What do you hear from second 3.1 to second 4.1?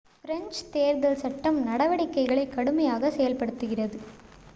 செயல்படுத்துகிறது